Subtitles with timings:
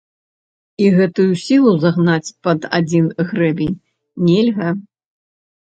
[0.83, 3.79] Я гэтую сілу загнаць пад адзін грэбень
[4.29, 4.67] нельга.